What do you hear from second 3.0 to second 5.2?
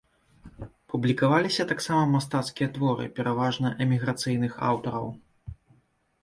пераважна эміграцыйных аўтараў.